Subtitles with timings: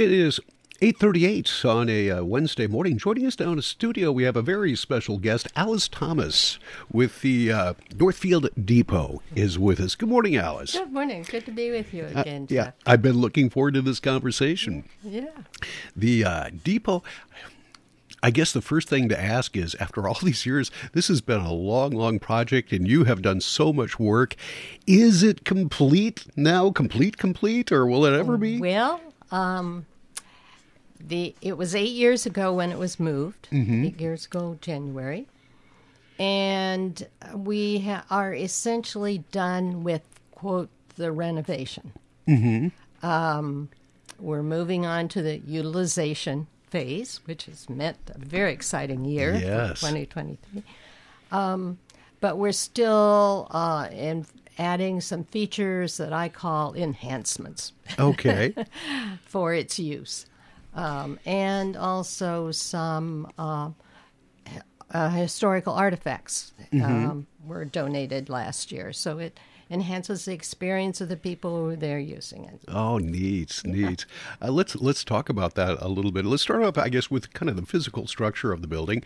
[0.00, 0.40] It is
[0.80, 2.96] 8.38 on a uh, Wednesday morning.
[2.96, 5.46] Joining us down in the studio, we have a very special guest.
[5.54, 6.58] Alice Thomas
[6.90, 9.94] with the uh, Northfield Depot is with us.
[9.96, 10.72] Good morning, Alice.
[10.72, 11.26] Good morning.
[11.30, 12.46] Good to be with you Uh, again.
[12.48, 12.74] yeah, Jeff.
[12.86, 14.84] I've been looking forward to this conversation.
[15.04, 15.26] Yeah.
[15.94, 17.02] The uh, depot,
[18.22, 21.42] I guess the first thing to ask is after all these years, this has been
[21.42, 24.34] a long, long project and you have done so much work.
[24.86, 26.70] Is it complete now?
[26.70, 28.58] Complete, complete, or will it ever be?
[28.58, 28.98] Well,
[29.30, 29.86] um,
[30.98, 33.48] the it was eight years ago when it was moved.
[33.52, 35.26] Eight years ago, January,
[36.18, 41.92] and we ha- are essentially done with quote the renovation.
[42.28, 43.06] Mm-hmm.
[43.06, 43.68] Um,
[44.18, 49.80] we're moving on to the utilization phase, which has meant a very exciting year Yes.
[49.80, 50.62] 2023.
[51.32, 51.78] Um,
[52.20, 54.26] but we're still uh, in
[54.58, 58.54] adding some features that I call enhancements Okay.
[59.24, 60.26] for its use,
[60.74, 63.70] um, and also some uh,
[64.92, 68.92] uh, historical artifacts um, were donated last year.
[68.92, 69.38] So it
[69.70, 72.60] enhances the experience of the people who are there using it.
[72.68, 74.04] Oh, neat, neat.
[74.42, 76.24] Uh, let's let's talk about that a little bit.
[76.24, 79.04] Let's start off, I guess, with kind of the physical structure of the building.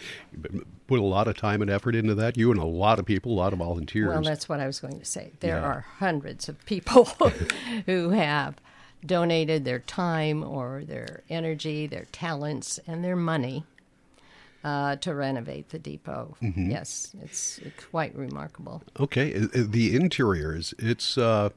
[0.87, 2.37] Put a lot of time and effort into that.
[2.37, 4.09] You and a lot of people, a lot of volunteers.
[4.09, 5.33] Well, that's what I was going to say.
[5.41, 5.63] There Yeah.
[5.63, 7.05] are hundreds of people
[7.87, 8.57] who have
[9.05, 13.65] donated their time or their energy, their talents, and their money
[14.65, 16.35] uh, to renovate the depot.
[16.43, 16.71] Mm-hmm.
[16.71, 18.83] Yes, it's, it's quite remarkable.
[18.99, 21.51] okay, the interiors, it's uh,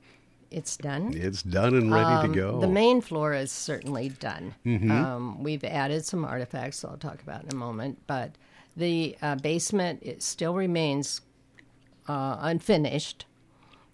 [0.51, 1.13] It's done.
[1.15, 2.55] it's done and ready to go.
[2.55, 4.55] Um, The main floor is certainly done.
[4.65, 4.91] Mm-hmm.
[4.91, 8.31] Um, we've added some artifacts I'll talk about in a moment, but
[8.75, 11.21] the uh, basement it still remains
[12.07, 13.25] uh, unfinished.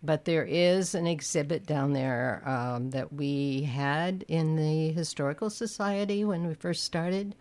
[0.06, 6.26] But there is an exhibit down there um, that we had in the Historical Society
[6.26, 7.36] when we first started.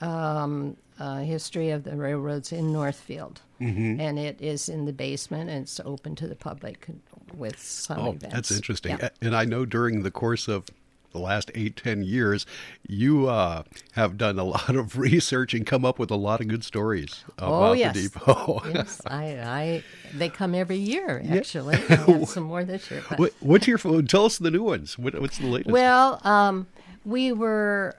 [0.00, 4.00] Um, uh, history of the railroads in Northfield, Mm-hmm.
[4.00, 6.86] and it is in the basement and it's open to the public
[7.34, 8.34] with some oh, events.
[8.34, 8.96] that's interesting.
[8.98, 9.10] Yeah.
[9.20, 10.64] And I know during the course of
[11.12, 12.46] the last eight, ten years,
[12.88, 16.48] you uh, have done a lot of research and come up with a lot of
[16.48, 17.94] good stories about Oh, yes.
[17.96, 18.62] the depot.
[18.74, 19.82] yes, I, I,
[20.14, 21.22] they come every year.
[21.30, 23.02] Actually, I have some more this year.
[23.10, 24.96] But, What, what's your tell us the new ones?
[24.98, 25.70] What, what's the latest?
[25.70, 26.66] well, um,
[27.04, 27.96] we were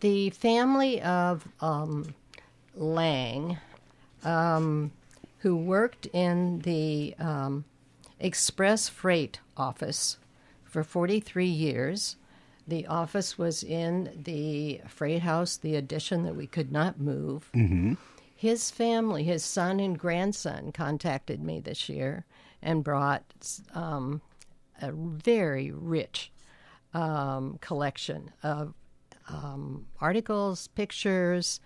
[0.00, 2.14] the family of um,
[2.74, 3.58] Lang,
[4.24, 4.92] um,
[5.38, 7.64] who worked in the um,
[8.20, 10.18] express freight office
[10.64, 12.16] for 43 years.
[12.68, 17.48] The office was in the freight house, the addition that we could not move.
[18.34, 22.26] His family, his son and grandson, contacted me this year
[22.60, 23.22] and brought
[23.74, 24.20] um,
[24.82, 26.32] a very rich
[26.92, 28.74] um, collection of
[29.28, 31.60] um, articles, pictures,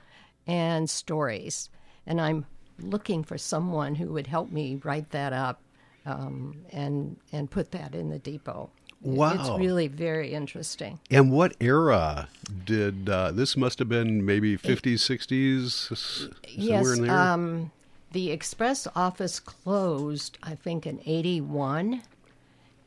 [0.46, 1.68] and stories.
[2.06, 2.46] And I'm
[2.80, 5.60] looking for someone who would help me write that up
[6.06, 8.70] um, and and put that in the depot.
[9.02, 10.98] Wow, It's really very interesting.
[11.10, 12.28] And what era
[12.66, 13.56] did uh, this?
[13.56, 17.72] Must have been maybe 50s, 60s, somewhere yes, um,
[18.12, 22.02] the express office closed, I think, in '81,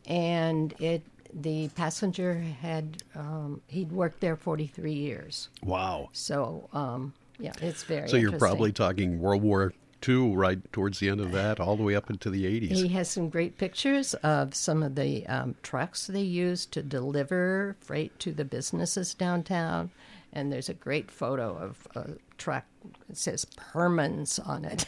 [0.06, 1.02] and it
[1.34, 5.50] the passenger had um, he'd worked there 43 years.
[5.64, 6.10] wow.
[6.14, 8.08] So um, yeah, it's very.
[8.08, 9.74] So you're probably talking World War
[10.08, 12.74] II, right towards the end of that, all the way up into the 80s.
[12.74, 17.76] He has some great pictures of some of the um, trucks they used to deliver
[17.80, 19.92] freight to the businesses downtown.
[20.36, 22.66] And there's a great photo of a truck.
[23.10, 24.86] It says Permans on it.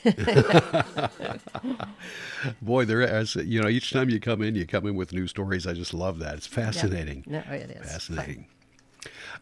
[2.62, 5.28] Boy, there as you know, each time you come in, you come in with new
[5.28, 5.68] stories.
[5.68, 6.36] I just love that.
[6.36, 7.24] It's fascinating.
[7.28, 7.92] no, it is.
[7.92, 8.48] Fascinating.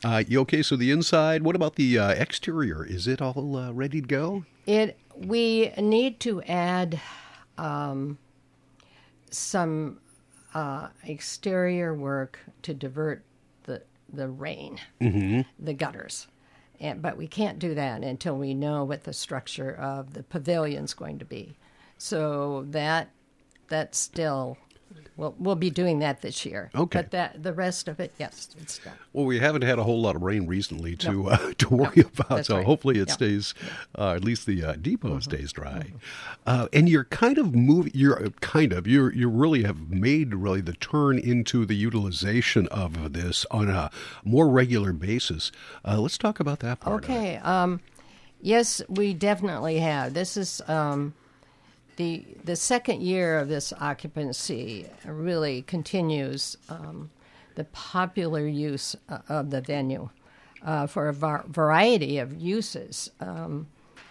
[0.03, 0.61] Uh, you okay?
[0.61, 1.43] So the inside.
[1.43, 2.85] What about the uh, exterior?
[2.85, 4.45] Is it all uh, ready to go?
[4.65, 6.99] It we need to add
[7.57, 8.17] um,
[9.29, 9.99] some
[10.53, 13.23] uh, exterior work to divert
[14.13, 15.41] the rain, mm-hmm.
[15.59, 16.27] the gutters,
[16.79, 20.93] and but we can't do that until we know what the structure of the pavilion's
[20.93, 21.57] going to be.
[21.97, 23.09] So that
[23.67, 24.57] that's still.
[25.15, 26.71] We'll, we'll be doing that this year.
[26.73, 26.99] Okay.
[26.99, 28.93] But that the rest of it, yes, it's done.
[29.13, 32.45] Well, we haven't had a whole lot of rain recently to uh, to worry about,
[32.47, 32.65] so right.
[32.65, 33.13] hopefully it Yeah.
[33.13, 33.53] stays.
[33.95, 35.91] Uh, at least the uh, depot stays dry.
[36.47, 37.91] Uh, and you're kind of moving.
[37.93, 42.67] You're uh, kind of you you really have made really the turn into the utilization
[42.69, 43.91] of this on a
[44.23, 45.51] more regular basis.
[45.85, 47.03] Uh, let's talk about that part.
[47.03, 47.37] Okay.
[47.37, 47.81] Um,
[48.41, 50.15] yes, we definitely have.
[50.15, 51.13] This is um,
[51.95, 54.87] the the second year of this occupancy.
[55.05, 57.11] Really continues um,
[57.55, 60.09] the popular use uh, of the venue
[60.63, 63.11] uh, for a var- variety of uses.
[63.19, 63.67] Um,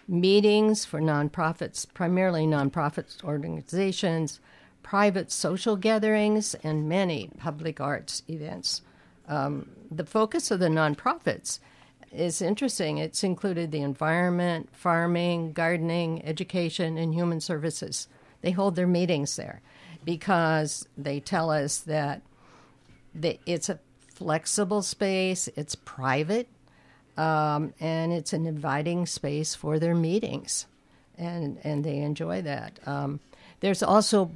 [0.09, 4.41] meetings for nonprofits, primarily nonprofit organizations,
[4.83, 8.83] private social gatherings, and many public arts events.
[9.29, 11.61] Um, the focus of the nonprofits
[12.13, 12.99] is interesting.
[12.99, 18.09] It's included the environment, farming, gardening, education, and human services.
[18.43, 19.63] They hold their meetings there
[20.05, 22.23] because they tell us that
[23.15, 23.79] they, it's a
[24.15, 26.49] flexible space, it's private,
[27.17, 30.67] um, and it's an inviting space for their meetings,
[31.19, 32.79] and and they enjoy that.
[32.87, 33.21] Um,
[33.61, 34.33] there's also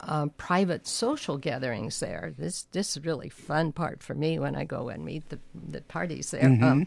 [0.00, 2.34] uh, private social gatherings there.
[2.36, 5.80] This this is really fun part for me when I go and meet the the
[5.82, 6.42] parties there.
[6.42, 6.64] Mm-hmm.
[6.64, 6.86] Um,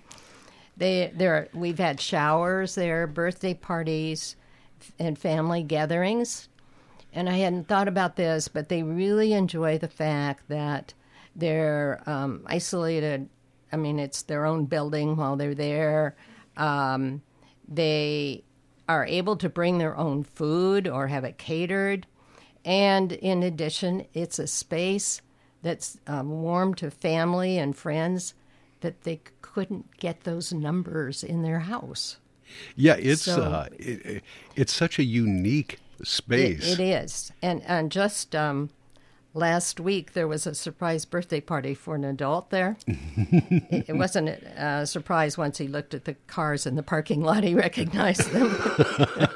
[0.77, 4.35] they there we've had showers there, birthday parties,
[5.00, 6.50] and family gatherings.
[7.13, 10.94] And I hadn't thought about this, but they really enjoy the fact that
[11.35, 13.27] they're um, isolated.
[13.71, 16.15] I mean, it's their own building while they're there.
[16.56, 17.21] Um,
[17.67, 18.44] they
[18.88, 22.07] are able to bring their own food or have it catered.
[22.63, 25.21] And in addition, it's a space
[25.62, 28.33] that's um, warm to family and friends
[28.81, 32.18] that they couldn't get those numbers in their house.
[32.75, 34.24] Yeah, it's So- uh, it,
[34.56, 36.74] it's such a unique space.
[36.74, 38.69] It, it is, and and just um,
[39.33, 42.75] last week there was a surprise birthday party for an adult there.
[42.88, 47.44] it, it wasn't a surprise once he looked at the cars in the parking lot.
[47.44, 48.50] He recognized them.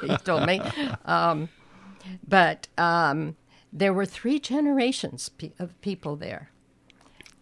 [0.02, 0.60] he told me,
[1.06, 1.48] um,
[2.28, 3.36] but um,
[3.72, 6.50] there were three generations of people there.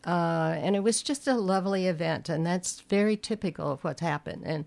[0.07, 4.43] Uh, and it was just a lovely event, and that's very typical of what's happened.
[4.45, 4.65] And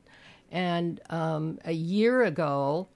[0.51, 2.87] and um, a year ago,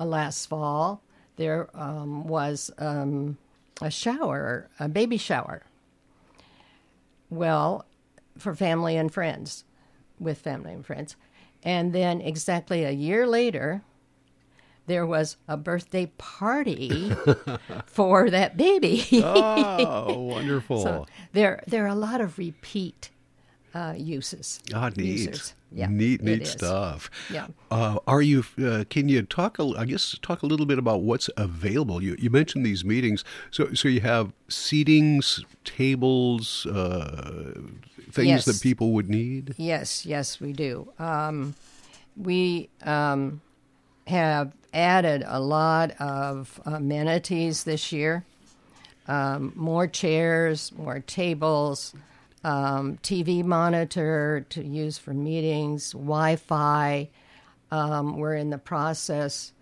[0.00, 1.02] uh, last fall,
[1.36, 3.36] there um, was um,
[3.80, 5.62] a shower, a baby shower.
[7.28, 7.84] Well,
[8.38, 9.64] for family and friends,
[10.18, 11.16] with family and friends.
[11.62, 13.82] And then exactly a year later,
[14.86, 17.12] there was a birthday party
[17.86, 19.04] for that baby.
[19.12, 20.82] oh, wonderful!
[20.82, 23.10] so there, there are a lot of repeat
[23.74, 24.60] uh, uses.
[24.72, 25.54] Ah, neat, users.
[25.72, 27.10] Yeah, neat, neat stuff.
[27.30, 27.48] Yeah.
[27.70, 28.44] Uh, are you?
[28.58, 29.58] Uh, can you talk?
[29.58, 32.02] A, I guess talk a little bit about what's available.
[32.02, 37.52] You you mentioned these meetings, so so you have seatings, tables, uh,
[38.12, 38.44] things Yes.
[38.46, 39.54] that people would need.
[39.58, 40.92] Yes, yes, we do.
[40.98, 41.54] Um,
[42.16, 43.42] we um,
[44.06, 48.24] have added a lot of amenities this year
[49.08, 51.94] um, more chairs, more tables,
[52.44, 57.08] um, TV monitor to use for meetings, Wi Fi.
[57.70, 59.52] Um, we're in the process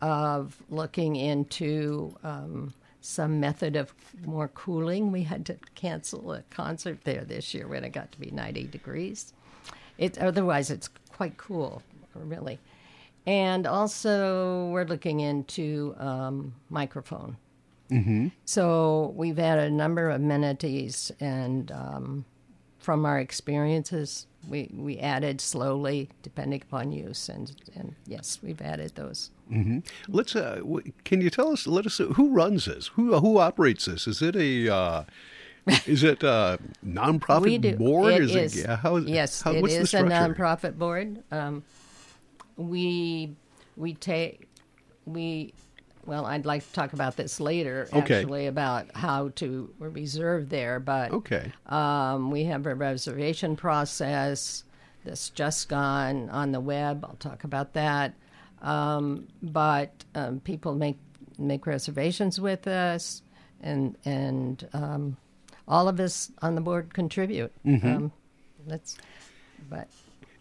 [0.00, 3.92] of looking into um, some method of
[4.24, 5.12] more cooling.
[5.12, 8.64] We had to cancel a concert there this year when it got to be 90
[8.64, 9.32] degrees.
[9.98, 11.82] It, otherwise, it's quite cool,
[12.14, 12.58] really.
[13.26, 17.36] And also, we're looking into um, microphone.
[18.44, 22.24] So we've added a number of amenities, and um,
[22.78, 28.92] from our experiences, we, we added slowly, depending upon use, and, and yes, we've added
[28.94, 29.30] those.
[30.08, 30.36] Let's.
[30.36, 31.66] Uh, w- can you tell us?
[31.66, 31.98] Let us.
[31.98, 32.86] Who runs this?
[32.88, 34.06] Who who operates this?
[34.06, 34.72] Is it a?
[34.72, 35.04] Uh,
[35.86, 37.76] is it a nonprofit we do.
[37.76, 38.14] board?
[38.14, 38.56] It is is.
[38.56, 38.68] it?
[38.68, 41.22] yeah, How is yes, how, it the a nonprofit board.
[41.32, 41.64] Um,
[42.56, 43.34] we
[43.76, 44.48] we take
[45.06, 45.54] we.
[46.06, 47.98] Well, I'd like to talk about this later, Okay.
[48.20, 50.80] actually, about how to reserve there.
[50.80, 51.52] But Okay.
[51.66, 54.64] Um, we have a reservation process
[55.04, 57.04] that's just gone on the web.
[57.04, 58.14] I'll talk about that.
[58.62, 60.98] Um, but um, people make
[61.38, 63.22] make reservations with us,
[63.60, 65.16] and and um,
[65.68, 67.52] all of us on the board contribute.
[67.66, 68.10] Um,
[68.66, 68.96] that's
[69.68, 69.86] but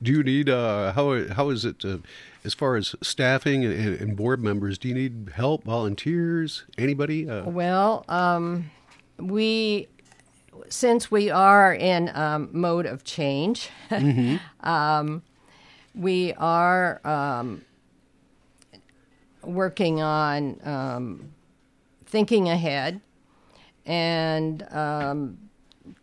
[0.02, 1.98] Do you need uh, how how is it uh,
[2.46, 4.78] as far as staffing and, and board members?
[4.78, 7.30] Do you need help, volunteers, anybody?
[7.30, 8.72] Uh, Well, um,
[9.18, 9.90] we,
[10.70, 13.70] since we are in um, mode of change,
[14.62, 15.22] um,
[15.94, 17.66] we are um,
[19.44, 21.34] working on um,
[22.06, 23.02] thinking ahead
[23.86, 25.38] and um,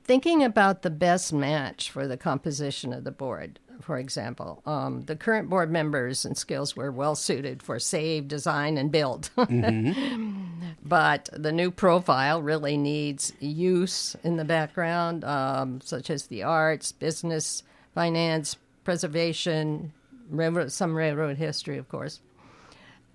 [0.05, 3.59] thinking about the best match for the composition of the board.
[3.81, 8.79] For example, um, the current board members and skills were well suited for save, design,
[8.79, 9.31] and build.
[10.85, 16.93] but the new profile really needs use in the background, um, such as the arts,
[16.93, 17.63] business,
[17.95, 19.93] finance, preservation,
[20.31, 22.21] railroad, some railroad history, of course.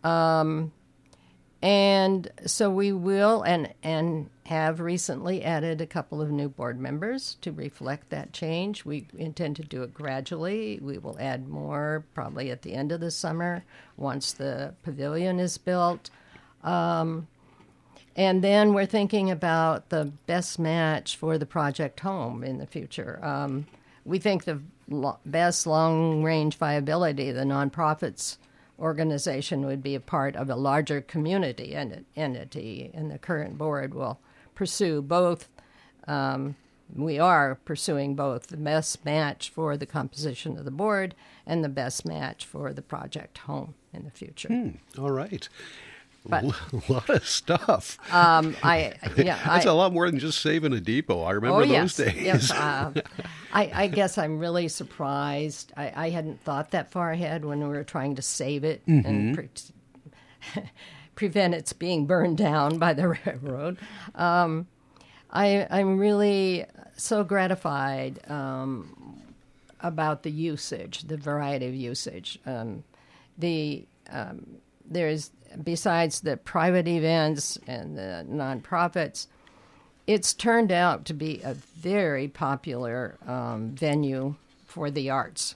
[0.03, 0.71] Um,
[1.61, 7.37] and so we will and and have recently added a couple of new board members
[7.39, 8.83] to reflect that change.
[8.83, 10.77] We intend to do it gradually.
[10.81, 13.63] We will add more probably at the end of the summer
[13.95, 16.09] once the pavilion is built.
[16.65, 17.29] Um,
[18.17, 23.23] and then we're thinking about the best match for the project home in the future.
[23.23, 23.67] Um,
[24.03, 28.35] we think the lo- best long range viability, the nonprofits
[28.77, 33.93] organization would be a part of a larger community ent- entity, and the current board
[33.93, 34.19] will
[34.61, 35.49] pursue both.
[36.07, 36.55] Um,
[36.95, 41.15] we are pursuing both the best match for the composition of the board
[41.47, 44.49] and the best match for the project home in the future.
[44.49, 45.49] Hmm, all right.
[46.23, 46.53] But- a
[46.93, 47.97] lot of stuff.
[48.13, 51.23] Um, I yeah, That's I, a lot more than just saving a depot.
[51.23, 52.21] I remember oh, those yes, days.
[52.21, 52.91] Yes, uh,
[53.51, 55.73] I, I guess I'm really surprised.
[55.75, 59.07] I, I hadn't thought that far ahead when we were trying to save it Mm-hmm.
[59.09, 59.49] and pre-
[61.21, 63.77] prevent its being burned down by the railroad.
[64.15, 64.65] Um,
[65.29, 66.65] I, I'm really
[66.97, 69.21] so gratified um,
[69.81, 72.39] about the usage, the variety of usage.
[72.47, 72.83] Um,
[73.37, 74.47] the um,
[74.83, 75.29] there's
[75.63, 79.27] besides the private events and the nonprofits,
[80.07, 84.33] it's turned out to be a very popular um, venue
[84.65, 85.53] for the arts.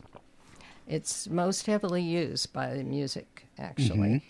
[0.88, 4.22] It's most heavily used by the music, actually.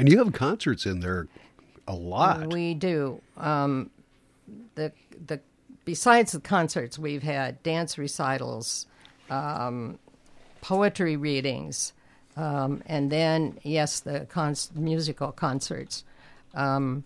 [0.00, 1.28] And you have concerts in there
[1.86, 2.54] a lot.
[2.54, 3.20] We do.
[3.36, 3.90] Um,
[4.74, 4.92] the
[5.26, 5.40] the
[5.84, 8.86] besides the concerts, we've had dance recitals,
[9.28, 9.98] um,
[10.62, 11.92] poetry readings,
[12.34, 16.04] um, and then yes, the con- musical concerts.
[16.54, 17.04] Um,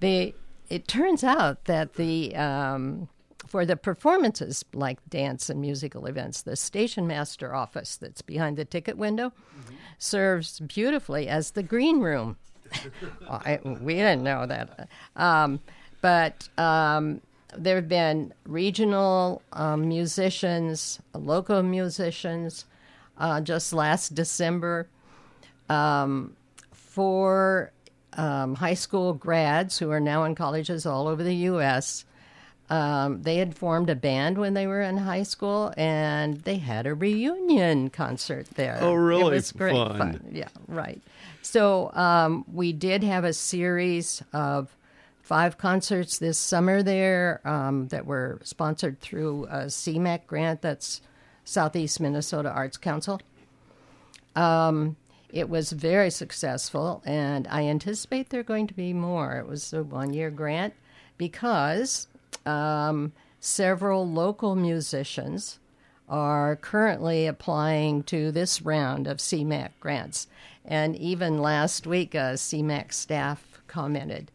[0.00, 0.34] they
[0.68, 3.08] it turns out that the um,
[3.54, 8.64] for the performances like dance and musical events, the station master office that's behind the
[8.64, 9.32] ticket window
[9.96, 12.36] serves beautifully as the green room.
[13.30, 14.88] I, we didn't know that.
[15.14, 15.60] Um,
[16.00, 17.20] but um,
[17.56, 22.64] there have been regional um, musicians, local musicians.
[23.18, 24.88] Uh, just last December,
[25.68, 26.34] um,
[26.72, 27.70] for
[28.14, 32.04] um, high school grads who are now in colleges all over the U.S.,
[32.70, 36.86] um, they had formed a band when they were in high school, and they had
[36.86, 38.78] a reunion concert there.
[38.80, 39.32] Oh, really?
[39.32, 39.98] It was great Fun.
[39.98, 40.28] fun.
[40.32, 41.00] Yeah, right.
[41.42, 44.74] So um, we did have a series of
[45.22, 50.62] five concerts this summer there um, that were sponsored through a SEMAC grant.
[50.62, 51.02] That's
[51.44, 53.20] Southeast Minnesota Arts Council.
[54.34, 54.96] Um,
[55.30, 59.36] it was very successful, and I anticipate there are going to be more.
[59.36, 60.74] It was a one-year grant
[61.18, 62.06] because
[62.46, 65.58] um, several local musicians
[66.08, 70.26] are currently applying to this round of SEMAC grants.
[70.64, 74.30] And even last week, a SEMAC staff commented,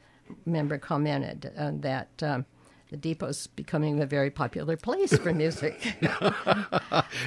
[0.46, 2.46] member commented uh, that um,
[2.90, 5.80] the depot's becoming a very popular place for music.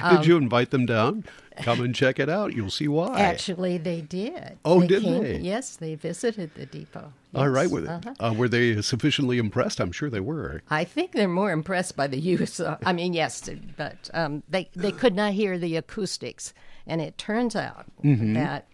[0.09, 1.23] Did you invite them down?
[1.61, 2.53] Come and check it out.
[2.53, 3.19] You'll see why.
[3.19, 4.57] Actually, they did.
[4.65, 5.37] Oh, They did came- they?
[5.37, 7.13] Yes, they visited the depot.
[7.35, 7.63] All right.
[7.63, 8.13] Yes, Were, uh-huh.
[8.19, 9.79] uh, were they sufficiently impressed?
[9.79, 10.63] I'm sure they were.
[10.69, 12.59] I think they're more impressed by the use.
[12.59, 16.53] Of, I mean, yes, but um, they they could not hear the acoustics,
[16.87, 18.33] and it turns out Mm-hmm.
[18.33, 18.67] that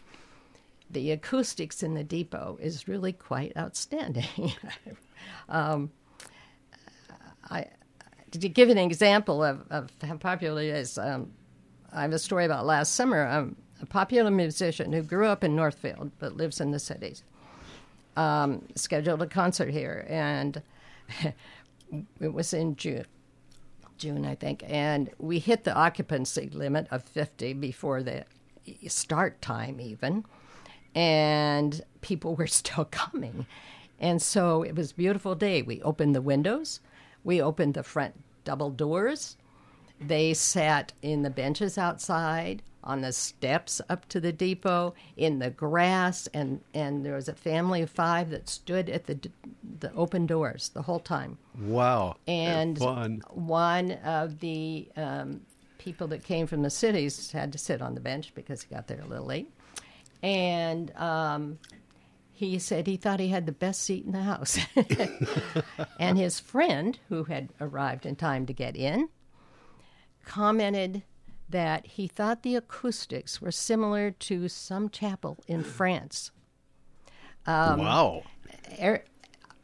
[0.89, 4.25] the acoustics in the depot is really quite outstanding.
[5.49, 5.91] um,
[7.49, 7.67] I
[8.31, 10.97] to give an example of, of how popular it is.
[10.97, 11.31] Um,
[11.91, 13.25] I have a story about last summer.
[13.25, 17.23] Um, a popular musician who grew up in Northfield but lives in the cities
[18.19, 20.61] um, scheduled a concert here, and
[22.19, 23.05] it was in June.
[23.97, 28.23] June, I think, and we hit the occupancy limit of 50 before the
[28.87, 30.23] start time, even,
[30.95, 33.45] and people were still coming.
[33.99, 35.61] And so it was a beautiful day.
[35.61, 36.79] We opened the windows,
[37.23, 38.13] we opened the front
[38.45, 39.37] double doors.
[40.01, 45.49] They sat in the benches outside, on the steps up to the depot, in the
[45.49, 49.19] grass, and, and there was a family of five that stood at the,
[49.81, 52.15] the open doors the whole time Wow.
[52.27, 53.21] and fun.
[53.31, 55.41] one of the um,
[55.77, 58.87] people that came from the cities had to sit on the bench because he got
[58.87, 59.51] there a little late,
[60.23, 61.59] and um,
[62.47, 64.57] he said he thought he had the best seat in the house.
[65.99, 69.09] and his friend, who had arrived in time to get in,
[70.23, 71.03] commented
[71.49, 76.31] that he thought the acoustics were similar to some chapel in France.
[77.45, 78.23] Um, wow.
[78.81, 79.03] er,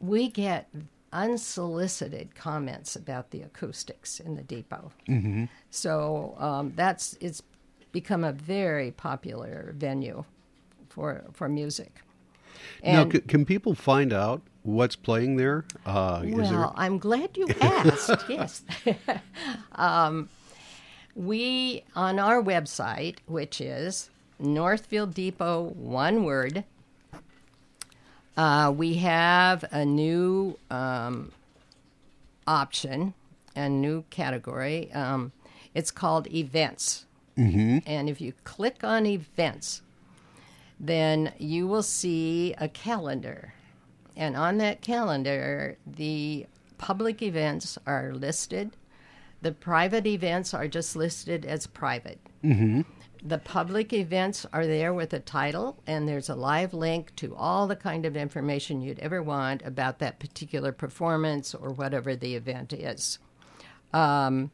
[0.00, 0.68] we get
[1.12, 4.92] unsolicited comments about the acoustics in the depot.
[5.08, 5.44] Mm-hmm.
[5.70, 7.42] So um, that's it's
[7.92, 10.24] become a very popular venue
[10.90, 12.02] for for music.
[12.84, 15.64] Now, c- can people find out what's playing there?
[15.84, 16.70] Uh, is Well, there?
[16.74, 18.24] I'm glad you asked.
[18.28, 18.62] yes.
[19.72, 20.28] um,
[21.14, 26.64] we, on our website, which is Northfield Depot, one word,
[28.36, 31.32] uh, we have a new um,
[32.46, 33.14] option,
[33.54, 34.92] a new category.
[34.92, 35.32] Um,
[35.74, 37.06] it's called events.
[37.38, 37.78] Mm-hmm.
[37.86, 39.82] And if you click on events,
[40.78, 43.54] then you will see a calendar.
[44.16, 46.46] And on that calendar, the
[46.78, 48.76] public events are listed.
[49.42, 52.18] The private events are just listed as private.
[52.42, 52.82] Mm-hmm.
[53.22, 57.66] The public events are there with a title, and there's a live link to all
[57.66, 62.72] the kind of information you'd ever want about that particular performance or whatever the event
[62.72, 63.18] is.
[63.92, 64.50] Um,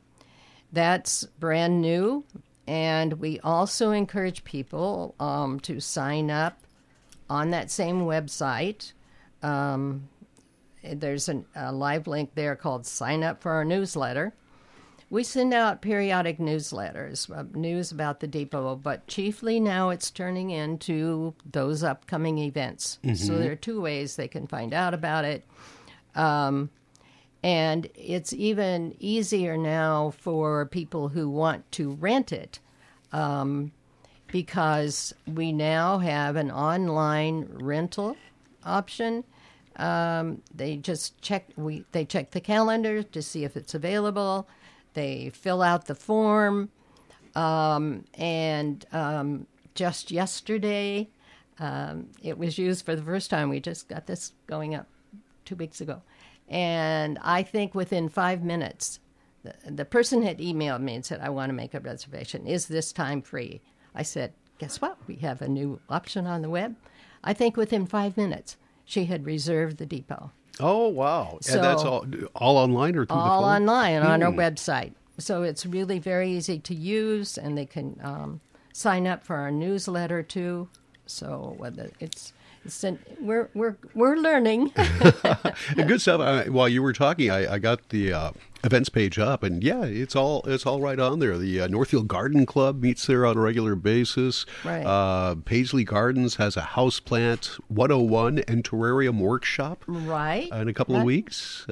[0.72, 2.24] that's brand new,
[2.66, 6.58] and we also encourage people um, to sign up
[7.28, 8.92] on that same website.
[9.42, 10.08] Um,
[10.82, 14.32] there's an, a live link there called Sign Up for Our Newsletter.
[15.10, 20.50] We send out periodic newsletters, uh, news about the depot, but chiefly now it's turning
[20.50, 22.98] into those upcoming events.
[23.26, 25.44] So there are two ways they can find out about it.
[26.14, 26.70] Um,
[27.42, 32.60] and it's even easier now for people who want to rent it
[33.12, 33.72] um,
[34.28, 38.16] because we now have an online rental
[38.64, 39.24] option.
[39.76, 44.46] Um, they just check we they check the calendar to see if it's available.
[44.94, 46.68] They fill out the form,
[47.34, 51.08] um, and um, just yesterday,
[51.58, 53.48] um, it was used for the first time.
[53.48, 54.86] We just got this going up
[55.46, 56.02] two weeks ago,
[56.52, 59.00] and I think within five minutes,
[59.42, 62.46] the, the person had emailed me and said, "I want to make a reservation.
[62.46, 63.60] Is this time free?"
[63.94, 64.98] I said, "Guess what?
[65.06, 66.76] We have a new option on the web."
[67.24, 70.30] I think within five minutes, she had reserved the depot
[70.60, 71.38] oh wow!
[71.48, 74.92] and that's So- all all online or through the all online on our website.
[75.18, 78.40] So it's really very easy to use, and they can um,
[78.72, 80.68] sign up for our newsletter too.
[81.06, 82.32] So whether it's,
[82.64, 84.72] an, we're we're we're learning.
[85.74, 86.20] Good stuff.
[86.20, 88.30] I, while you were talking, I, I got the uh,
[88.64, 91.36] events page up, and yeah, it's all it's all right on there.
[91.38, 94.46] The uh, Northfield Garden Club meets there on a regular basis.
[94.64, 94.84] Right.
[94.84, 100.48] Uh, Paisley Gardens has a house plant 101 and terrarium workshop right.
[100.52, 101.66] in a couple of That- weeks.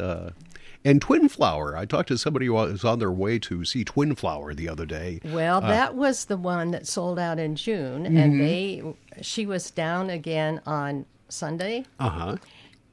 [0.84, 1.76] Uh, and Twin Flower.
[1.76, 4.86] I talked to somebody who was on their way to see Twin Flower the other
[4.86, 5.20] day.
[5.24, 8.82] Well, that was the one that sold out in June, and they
[9.20, 11.84] she was down again on Sunday.
[11.98, 12.36] Uh huh.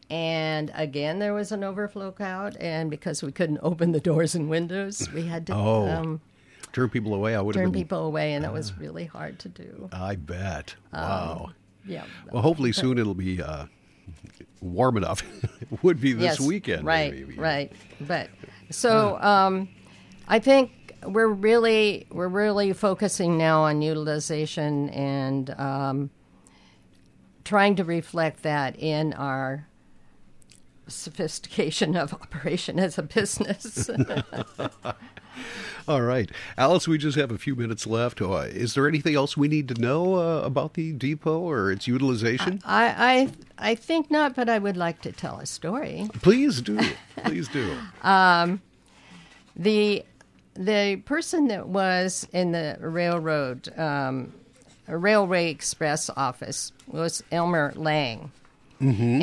[0.10, 4.50] And again, there was an overflow crowd, and because we couldn't open the doors and
[4.50, 6.22] windows, we had to Oh, um,
[6.74, 7.36] Turn people away.
[7.36, 7.82] I would turn been.
[7.82, 9.90] people away, and it was really hard to do.
[9.92, 10.76] I bet.
[10.94, 11.52] Um, Wow.
[11.86, 12.04] Yeah.
[12.32, 13.66] Well, hopefully soon it'll be uh,
[14.62, 15.24] warm enough.
[15.62, 16.86] it would be this yes, weekend.
[16.86, 17.36] Right, maybe.
[17.36, 17.72] right.
[18.02, 18.30] But
[18.70, 19.70] so um,
[20.28, 20.72] I think
[21.04, 26.10] we're really we're really focusing now on utilization and um,
[27.44, 29.68] trying to reflect that in our
[30.88, 33.90] sophistication of operation as a business.
[35.90, 36.86] All right, Alice.
[36.88, 38.22] We just have a few minutes left.
[38.22, 41.88] Uh, is there anything else we need to know uh, about the depot or its
[41.88, 42.62] utilization?
[42.66, 46.10] I, I I think not, but I would like to tell a story.
[46.22, 46.78] Please do.
[47.24, 47.78] Please do.
[49.56, 50.04] the
[50.56, 54.34] the person that was in the railroad um,
[54.88, 58.32] railway express office was Elmer Lang,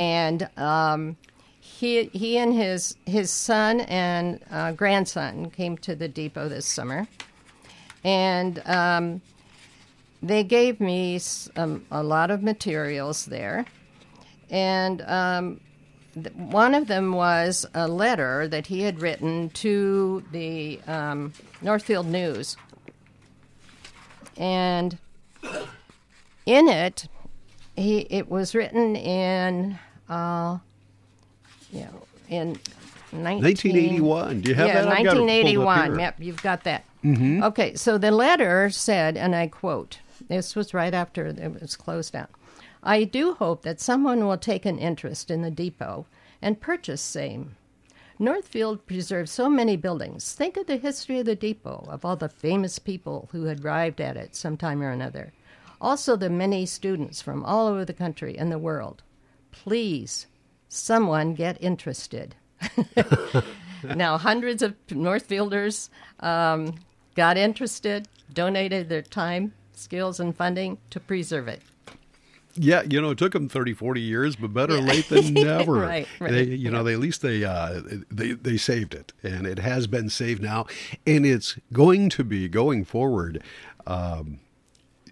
[0.00, 1.16] and um,
[1.64, 7.08] he he and his his son and uh, grandson came to the depot this summer,
[8.04, 9.22] and um,
[10.22, 11.18] they gave me
[11.56, 13.64] um, a lot of materials there,
[14.50, 15.58] and um,
[16.12, 22.06] th- one of them was a letter that he had written to the um, Northfield
[22.06, 22.58] News,
[24.36, 24.98] and
[26.44, 27.08] in it,
[27.74, 29.78] he it was written in,
[30.10, 30.58] uh,
[31.80, 32.58] know, in
[33.12, 34.40] 19, 1981.
[34.40, 34.88] Do you have yeah, that?
[34.88, 35.98] I've got it pulled up 1981.
[35.98, 36.84] Yep, you've got that.
[37.04, 37.42] Mm-hmm.
[37.44, 42.12] Okay, so the letter said, and I quote, this was right after it was closed
[42.12, 42.28] down.
[42.82, 46.06] I do hope that someone will take an interest in the depot
[46.40, 47.56] and purchase same.
[48.18, 50.32] Northfield preserves so many buildings.
[50.32, 54.00] Think of the history of the depot, of all the famous people who had arrived
[54.00, 55.32] at it sometime or another.
[55.80, 59.02] Also, the many students from all over the country and the world.
[59.50, 60.26] Please,
[60.68, 62.34] someone get interested.
[63.84, 65.88] now, hundreds of Northfielders
[66.20, 66.74] um,
[67.14, 71.62] got interested, donated their time, skills, and funding to preserve it.
[72.56, 75.72] Yeah, you know, it took them 30, 40 years, but better late than never.
[75.72, 76.30] right, right.
[76.30, 79.88] They, you know, they, at least they, uh, they they saved it, and it has
[79.88, 80.66] been saved now,
[81.04, 83.42] and it's going to be going forward.
[83.86, 84.38] Um,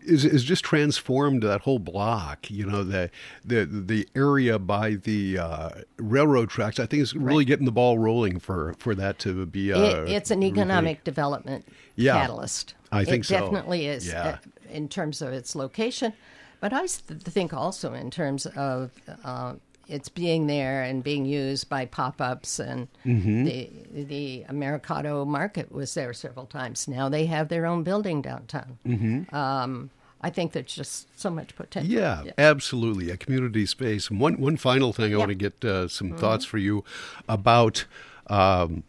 [0.05, 2.51] is, is just transformed that whole block.
[2.51, 3.11] You know the
[3.45, 6.79] the the area by the uh, railroad tracks.
[6.79, 7.47] I think is really Right.
[7.47, 9.73] getting the ball rolling for for that to be.
[9.73, 11.65] Uh, It, it's an economic development
[11.97, 12.75] Yeah, catalyst.
[12.91, 13.41] I think it so.
[13.41, 14.29] definitely is Yeah.
[14.29, 14.37] uh,
[14.71, 16.13] in terms of its location,
[16.61, 18.91] but I think also in terms of
[19.25, 19.55] uh,
[19.89, 23.45] it's being there and being used by pop-ups and Mm-hmm.
[23.45, 23.71] the
[24.05, 26.87] the Americado Market was there several times.
[26.89, 28.79] Now they have their own building downtown.
[28.87, 29.35] Mm-hmm.
[29.35, 29.91] Um,
[30.25, 31.93] I think there's just so much potential.
[31.93, 33.11] Yeah, absolutely.
[33.11, 34.11] A community space.
[34.11, 36.19] One one final thing I want to get uh, some Mm-hmm.
[36.19, 36.85] thoughts for you
[37.29, 37.87] about
[38.29, 38.85] um,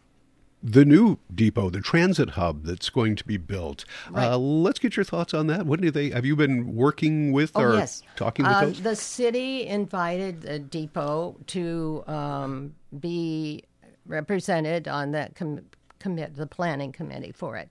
[0.66, 3.84] the new depot, the transit hub that's going to be built.
[4.10, 4.32] Right.
[4.32, 5.66] Uh, let's get your thoughts on that.
[5.66, 6.08] When do they?
[6.10, 8.02] Have you been working with Oh, or yes.
[8.16, 8.80] talking with Uh, those?
[8.82, 13.64] The city invited the depot to um, be
[14.06, 15.66] represented on that com-
[15.98, 17.70] commit, the planning committee for it.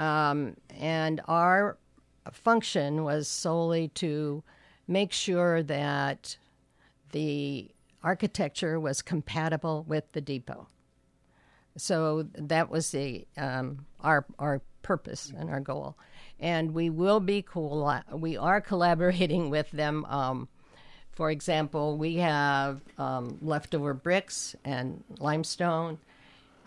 [0.00, 1.78] Um, and our
[2.32, 4.42] function was solely to
[4.88, 6.36] make sure that
[7.12, 7.70] the
[8.02, 10.66] architecture was compatible with the depot.
[11.76, 15.96] So that was the um, our our purpose and our goal,
[16.38, 18.00] and we will be cool.
[18.12, 20.04] We are collaborating with them.
[20.06, 20.48] Um,
[21.12, 25.98] for example, we have um, leftover bricks and limestone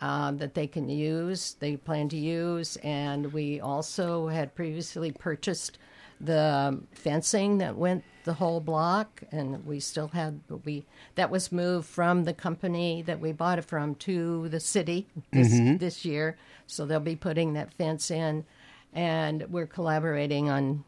[0.01, 1.55] um, that they can use.
[1.59, 5.79] They plan to use, and we also had previously purchased
[6.23, 11.87] the fencing that went the whole block, and we still had we that was moved
[11.87, 16.37] from the company that we bought it from to the city this this year.
[16.67, 18.45] So they'll be putting that fence in,
[18.93, 20.83] and we're collaborating on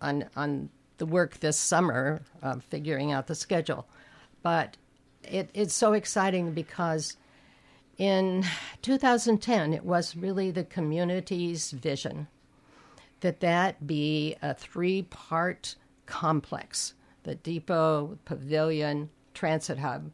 [0.00, 3.86] on on the work this summer, uh, figuring out the schedule.
[4.42, 4.76] But
[5.22, 7.16] it, it's so exciting because
[7.98, 8.44] in
[8.82, 12.26] 2010 it was really the community's vision
[13.20, 15.76] that that be a three-part
[16.06, 20.10] complex: the depot, pavilion, transit hub,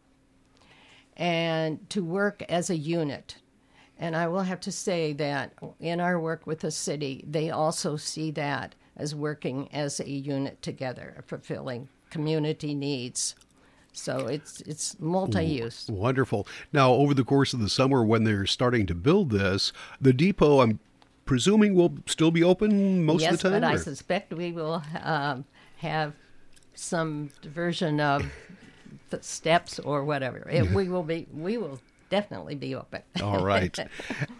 [1.16, 3.36] and to work as a unit.
[3.96, 7.96] And I will have to say that in our work with the city, they also
[7.96, 13.36] see that as working as a unit together, fulfilling community needs.
[13.92, 15.86] So it's it's multi-use.
[15.88, 16.48] Wonderful.
[16.72, 20.60] Now, over the course of the summer, when they're starting to build this, the depot,
[20.60, 20.80] I'm
[21.24, 23.62] presuming, we'll still be open most yes, of the time.
[23.62, 25.44] Yes, but I suspect we will um,
[25.78, 26.14] have
[26.74, 28.24] some version of
[29.10, 30.48] the steps or whatever.
[30.50, 31.26] It, we will be.
[31.32, 33.02] We will definitely be open.
[33.22, 33.76] All right.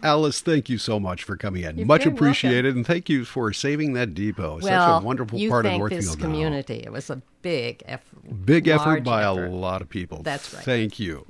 [0.03, 1.77] Alice, thank you so much for coming in.
[1.77, 2.25] You're much very welcome.
[2.25, 2.75] appreciated.
[2.75, 4.59] And thank you for saving that depot.
[4.61, 6.23] well, Such a wonderful part of thank Northfield this now.
[6.23, 6.75] community.
[6.85, 8.45] It was a big effort.
[8.45, 9.47] Big effort by effort.
[9.47, 10.21] a lot of people.
[10.23, 10.61] That's right.
[10.61, 10.71] Mm-hmm.
[10.71, 11.25] Thank you.